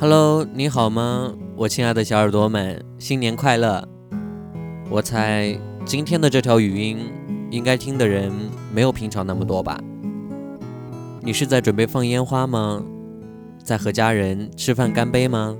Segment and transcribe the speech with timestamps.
[0.00, 1.34] Hello，你好吗？
[1.56, 3.82] 我亲爱的小耳朵们，新年快乐！
[4.88, 7.10] 我猜今天的这条语音
[7.50, 8.30] 应该听的人
[8.72, 9.76] 没有平常那么多吧？
[11.20, 12.80] 你是在准备放烟花吗？
[13.64, 15.56] 在和家人吃饭干杯吗？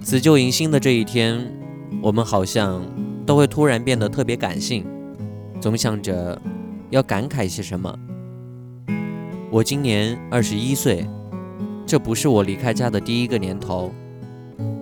[0.00, 1.52] 辞旧迎新的这一天，
[2.00, 2.80] 我们好像
[3.26, 4.86] 都会突然变得特别感性，
[5.60, 6.40] 总想着
[6.88, 7.94] 要感慨些什么。
[9.50, 11.06] 我今年二十一岁，
[11.86, 13.92] 这不是我离开家的第一个年头，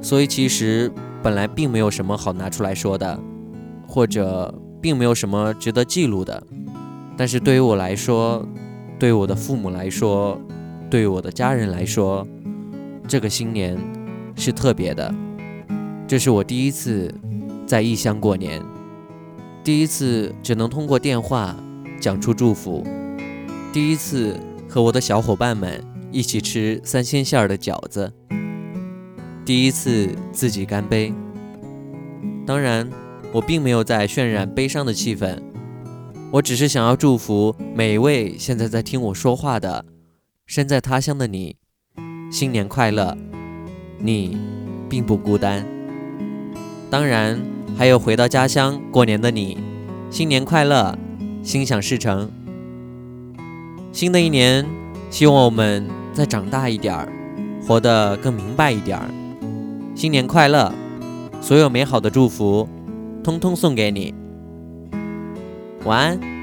[0.01, 0.91] 所以其实
[1.23, 3.21] 本来并没有什么好拿出来说的，
[3.87, 6.43] 或者并没有什么值得记录的。
[7.17, 8.47] 但是对于我来说，
[8.99, 10.41] 对于我的父母来说，
[10.89, 12.27] 对于我的家人来说，
[13.07, 13.77] 这个新年
[14.35, 15.15] 是特别的。
[16.09, 17.15] 这是我第一次
[17.67, 18.63] 在异乡过年，
[19.63, 21.55] 第一次只能通过电话
[22.01, 22.83] 讲出祝福，
[23.73, 24.41] 第一次。
[24.67, 25.81] 和我的小伙伴们
[26.15, 28.13] 一起吃三鲜馅儿的饺子，
[29.45, 31.13] 第一次自己干杯。
[32.47, 32.89] 当然，
[33.33, 35.37] 我并没有在渲染悲伤的气氛，
[36.31, 39.85] 我只是想要祝福每一位现在在听我说话的
[40.47, 41.57] 身在他乡的你，
[42.31, 43.19] 新年快乐！
[43.99, 44.39] 你
[44.89, 45.67] 并不孤单。
[46.91, 47.43] 当然，
[47.77, 49.59] 还有回到家乡过年的你，
[50.11, 50.97] 新年快乐，
[51.43, 52.31] 心想事成。
[53.91, 54.65] 新的一年，
[55.11, 57.09] 希望我们再长大一点儿，
[57.67, 59.11] 活得更明白一点儿。
[59.97, 60.73] 新年快乐！
[61.41, 62.69] 所有美好的祝福，
[63.23, 64.15] 通通送给你。
[65.85, 66.34] 晚安。